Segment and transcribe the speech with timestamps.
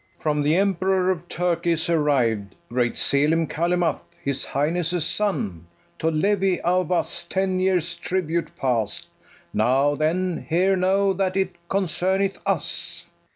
[0.17, 5.67] ]From the Emperor of Turkey is arriv'd Great Selim Calymath, his highness' son,
[5.99, 9.07] To levy of us ten years' tribute past:
[9.53, 13.03] Now, then, here know that it concerneth us.
[13.05, 13.09] BARABAS.